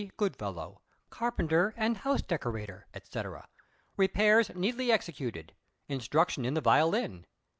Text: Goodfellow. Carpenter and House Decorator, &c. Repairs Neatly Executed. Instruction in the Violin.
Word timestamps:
Goodfellow. 0.17 0.81
Carpenter 1.11 1.75
and 1.77 1.97
House 1.97 2.23
Decorator, 2.23 2.87
&c. 3.03 3.21
Repairs 3.97 4.49
Neatly 4.55 4.91
Executed. 4.91 5.53
Instruction 5.87 6.43
in 6.43 6.55
the 6.55 6.59
Violin. 6.61 7.27